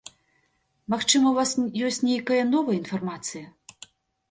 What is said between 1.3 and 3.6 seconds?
у вас ёсць нейкая новая інфармацыя?